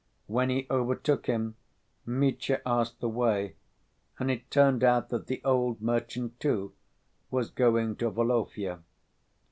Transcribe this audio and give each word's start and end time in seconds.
When 0.25 0.49
he 0.49 0.65
overtook 0.71 1.27
him, 1.27 1.57
Mitya 2.07 2.63
asked 2.65 3.01
the 3.01 3.07
way, 3.07 3.55
and 4.17 4.31
it 4.31 4.49
turned 4.49 4.83
out 4.83 5.09
that 5.09 5.27
the 5.27 5.43
old 5.45 5.79
merchant, 5.79 6.39
too, 6.39 6.73
was 7.29 7.51
going 7.51 7.95
to 7.97 8.09
Volovya. 8.09 8.79